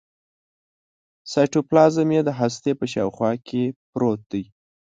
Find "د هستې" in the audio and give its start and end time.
2.25-2.71